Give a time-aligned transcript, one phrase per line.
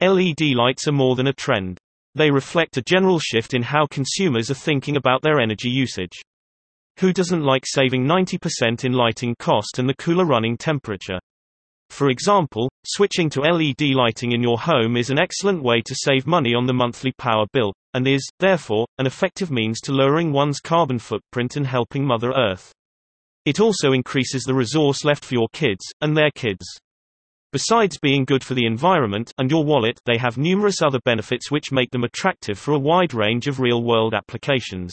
[0.00, 1.78] LED lights are more than a trend.
[2.14, 6.20] They reflect a general shift in how consumers are thinking about their energy usage.
[7.00, 11.18] Who doesn't like saving 90% in lighting cost and the cooler running temperature?
[11.90, 16.26] For example, switching to LED lighting in your home is an excellent way to save
[16.26, 20.60] money on the monthly power bill, and is, therefore, an effective means to lowering one's
[20.60, 22.72] carbon footprint and helping Mother Earth.
[23.44, 26.66] It also increases the resource left for your kids, and their kids.
[27.56, 31.72] Besides being good for the environment and your wallet, they have numerous other benefits which
[31.72, 34.92] make them attractive for a wide range of real-world applications.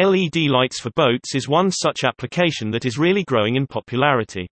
[0.00, 4.48] LED lights for boats is one such application that is really growing in popularity.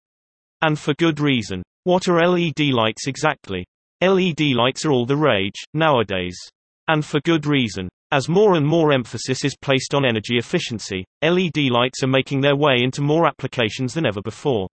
[0.63, 1.62] And for good reason.
[1.84, 3.67] What are LED lights exactly?
[4.01, 6.40] LED lights are all the rage, nowadays.
[6.88, 7.88] And for good reason.
[8.12, 12.55] As more and more emphasis is placed on energy efficiency, LED lights are making their
[12.55, 14.67] way into more applications than ever before.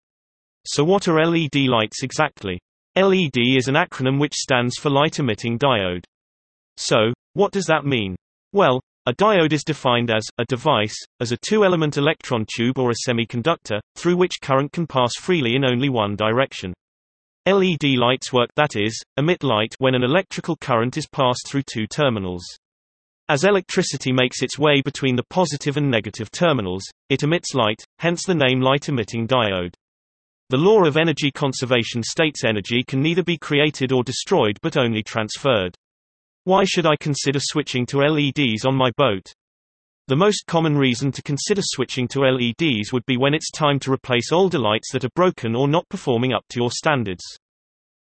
[0.66, 2.58] So what are LED lights exactly?
[2.96, 6.02] LED is an acronym which stands for light emitting diode.
[6.76, 8.16] So, what does that mean?
[8.52, 13.08] Well, a diode is defined as a device, as a two-element electron tube or a
[13.08, 16.74] semiconductor, through which current can pass freely in only one direction.
[17.46, 21.86] LED lights work that is, emit light when an electrical current is passed through two
[21.86, 22.42] terminals.
[23.28, 28.24] As electricity makes its way between the positive and negative terminals, it emits light, hence
[28.24, 29.74] the name light-emitting diode.
[30.48, 35.02] The law of energy conservation states energy can neither be created or destroyed but only
[35.02, 35.74] transferred.
[36.44, 39.32] Why should I consider switching to LEDs on my boat?
[40.06, 43.92] The most common reason to consider switching to LEDs would be when it's time to
[43.92, 47.24] replace older lights that are broken or not performing up to your standards.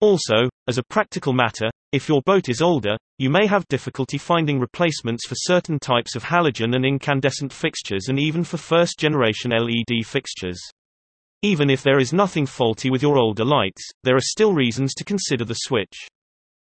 [0.00, 4.61] Also, as a practical matter, if your boat is older, you may have difficulty finding
[4.61, 10.61] replacements for certain types of halogen and incandescent fixtures and even for first-generation LED fixtures.
[11.42, 15.05] Even if there is nothing faulty with your older lights, there are still reasons to
[15.05, 16.08] consider the switch.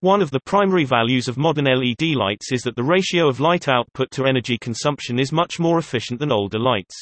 [0.01, 3.69] One of the primary values of modern LED lights is that the ratio of light
[3.69, 6.95] output to energy consumption is much more efficient than older lights.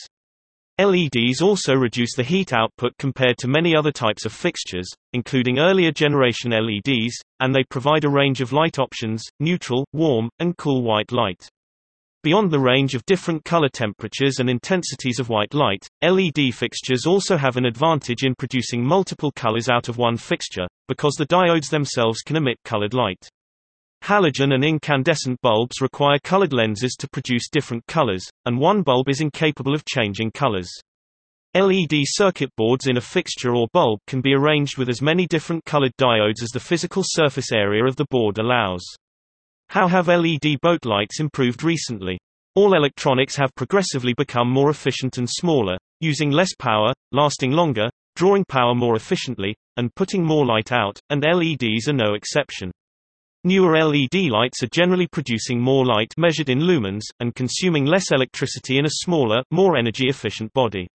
[0.80, 5.90] LEDs also reduce the heat output compared to many other types of fixtures, including earlier
[5.90, 11.10] generation LEDs, and they provide a range of light options, neutral, warm, and cool white
[11.10, 11.48] light.
[12.24, 17.36] Beyond the range of different color temperatures and intensities of white light, LED fixtures also
[17.36, 22.22] have an advantage in producing multiple colors out of one fixture, because the diodes themselves
[22.22, 23.28] can emit colored light.
[24.02, 29.20] Halogen and incandescent bulbs require colored lenses to produce different colors, and one bulb is
[29.20, 30.70] incapable of changing colors.
[31.54, 35.64] LED circuit boards in a fixture or bulb can be arranged with as many different
[35.64, 38.84] colored diodes as the physical surface area of the board allows.
[39.70, 42.18] How have LED boat lights improved recently?
[42.54, 48.46] All electronics have progressively become more efficient and smaller, using less power, lasting longer, drawing
[48.48, 52.70] power more efficiently, and putting more light out, and LEDs are no exception.
[53.44, 58.78] Newer LED lights are generally producing more light measured in lumens, and consuming less electricity
[58.78, 60.88] in a smaller, more energy-efficient body.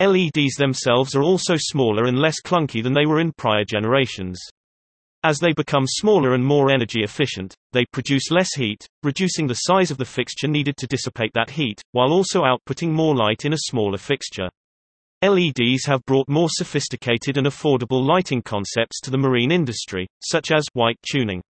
[0.00, 4.40] LEDs themselves are also smaller and less clunky than they were in prior generations.
[5.24, 9.90] As they become smaller and more energy efficient, they produce less heat, reducing the size
[9.90, 13.58] of the fixture needed to dissipate that heat, while also outputting more light in a
[13.58, 14.48] smaller fixture.
[15.20, 20.64] LEDs have brought more sophisticated and affordable lighting concepts to the marine industry, such as
[20.74, 21.42] white tuning.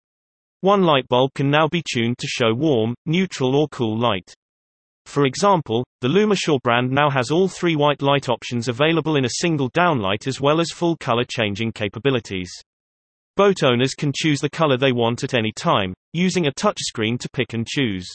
[0.62, 4.34] One light bulb can now be tuned to show warm, neutral or cool light.
[5.06, 9.40] For example, the Lumishore brand now has all three white light options available in a
[9.42, 12.50] single downlight as well as full color changing capabilities.
[13.38, 17.30] Boat owners can choose the color they want at any time, using a touchscreen to
[17.30, 18.09] pick and choose.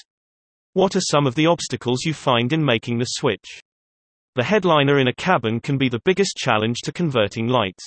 [0.72, 3.60] What are some of the obstacles you find in making the switch?
[4.34, 7.84] The headliner in a cabin can be the biggest challenge to converting lights.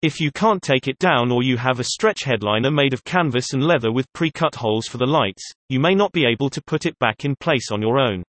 [0.00, 3.52] If you can't take it down or you have a stretch headliner made of canvas
[3.52, 6.86] and leather with pre-cut holes for the lights, you may not be able to put
[6.86, 8.22] it back in place on your own.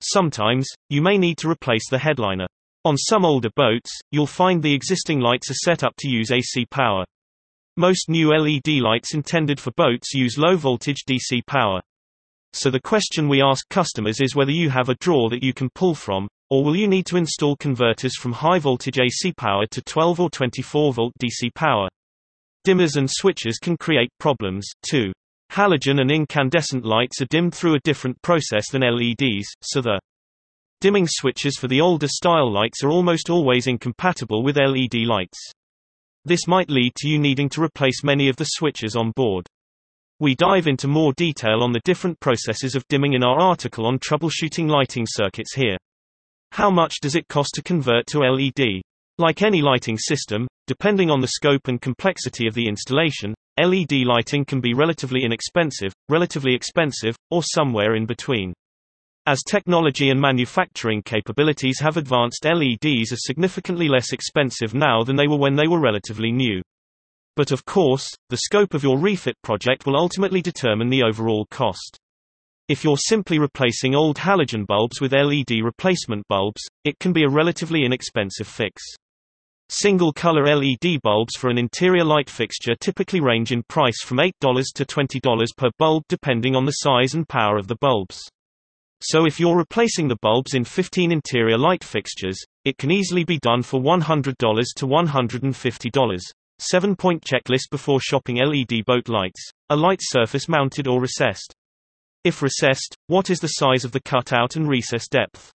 [0.00, 2.46] Sometimes, you may need to replace the headliner.
[2.86, 6.64] On some older boats, you'll find the existing lights are set up to use AC
[6.70, 7.04] power.
[7.80, 11.80] Most new LED lights intended for boats use low-voltage DC power.
[12.52, 15.70] So the question we ask customers is whether you have a drawer that you can
[15.74, 20.20] pull from, or will you need to install converters from high-voltage AC power to 12
[20.20, 21.88] or 24-volt DC power.
[22.66, 25.10] Dimmers and switches can create problems, too.
[25.50, 29.98] Halogen and incandescent lights are dimmed through a different process than LEDs, so the
[30.82, 35.54] dimming switches for the older style lights are almost always incompatible with LED lights.
[36.24, 39.46] This might lead to you needing to replace many of the switches on board.
[40.18, 43.98] We dive into more detail on the different processes of dimming in our article on
[43.98, 45.78] troubleshooting lighting circuits here.
[46.52, 48.82] How much does it cost to convert to LED?
[49.16, 54.44] Like any lighting system, depending on the scope and complexity of the installation, LED lighting
[54.44, 58.52] can be relatively inexpensive, relatively expensive, or somewhere in between.
[59.30, 65.28] As technology and manufacturing capabilities have advanced LEDs are significantly less expensive now than they
[65.28, 66.60] were when they were relatively new.
[67.36, 71.96] But of course, the scope of your refit project will ultimately determine the overall cost.
[72.68, 77.30] If you're simply replacing old halogen bulbs with LED replacement bulbs, it can be a
[77.30, 78.82] relatively inexpensive fix.
[79.68, 84.32] Single-color LED bulbs for an interior light fixture typically range in price from $8
[84.74, 88.28] to $20 per bulb depending on the size and power of the bulbs.
[89.02, 93.38] So if you're replacing the bulbs in 15 interior light fixtures, it can easily be
[93.38, 96.20] done for $100 to $150.
[96.60, 99.50] 7-point checklist before shopping LED boat lights.
[99.70, 101.54] A light surface mounted or recessed.
[102.24, 105.50] If recessed, what is the size of the cutout and recess depth?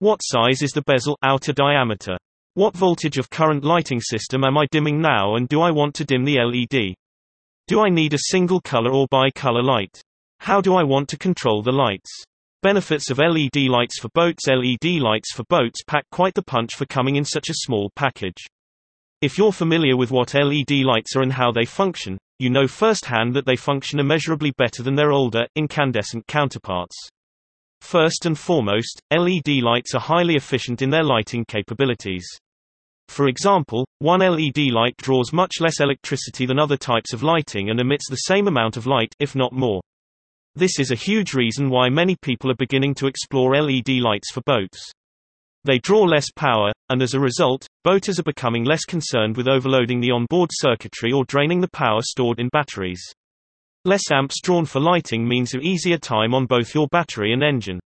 [0.00, 2.18] What size is the bezel outer diameter?
[2.52, 6.04] What voltage of current lighting system am I dimming now and do I want to
[6.04, 6.94] dim the LED?
[7.66, 9.98] Do I need a single color or bi-color light?
[10.40, 12.10] How do I want to control the lights?
[12.62, 16.86] Benefits of LED lights for boats LED lights for boats pack quite the punch for
[16.86, 18.42] coming in such a small package.
[19.20, 23.34] If you're familiar with what LED lights are and how they function, you know firsthand
[23.34, 26.96] that they function immeasurably better than their older, incandescent counterparts.
[27.82, 32.26] First and foremost, LED lights are highly efficient in their lighting capabilities.
[33.08, 37.80] For example, one LED light draws much less electricity than other types of lighting and
[37.80, 39.80] emits the same amount of light, if not more.
[40.58, 44.40] This is a huge reason why many people are beginning to explore LED lights for
[44.46, 44.90] boats.
[45.64, 50.00] They draw less power, and as a result, boaters are becoming less concerned with overloading
[50.00, 53.02] the onboard circuitry or draining the power stored in batteries.
[53.84, 57.78] Less amps drawn for lighting means an easier time on both your battery and engine.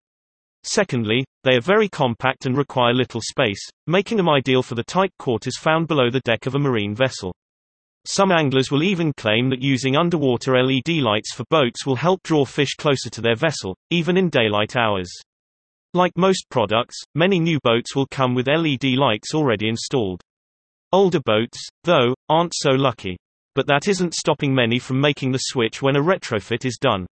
[0.62, 5.12] Secondly, they are very compact and require little space, making them ideal for the tight
[5.18, 7.32] quarters found below the deck of a marine vessel.
[8.10, 12.46] Some anglers will even claim that using underwater LED lights for boats will help draw
[12.46, 15.10] fish closer to their vessel, even in daylight hours.
[15.92, 20.22] Like most products, many new boats will come with LED lights already installed.
[20.90, 23.18] Older boats, though, aren't so lucky.
[23.54, 27.06] But that isn't stopping many from making the switch when a retrofit is done.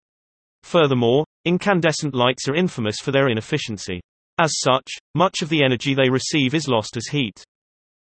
[0.62, 4.00] Furthermore, incandescent lights are infamous for their inefficiency.
[4.38, 7.44] As such, much of the energy they receive is lost as heat.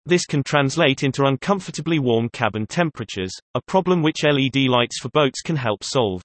[0.06, 5.42] This can translate into uncomfortably warm cabin temperatures, a problem which LED lights for boats
[5.42, 6.24] can help solve.